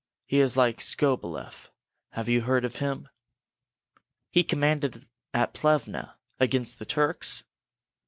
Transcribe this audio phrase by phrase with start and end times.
[0.25, 1.69] He is like Skobeleff.
[2.13, 3.07] Have you heard of him?"
[4.31, 7.43] "He commanded at Plevna, against the Turks?"